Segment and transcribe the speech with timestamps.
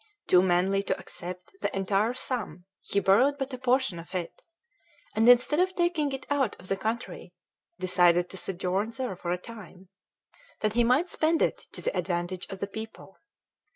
[0.25, 4.41] Too manly to accept the entire sum, he borrowed but a portion of it;
[5.15, 7.35] and instead of taking it out of the country,
[7.77, 9.89] decided to sojourn there for a time,
[10.61, 13.17] that he might spend it to the advantage of the people.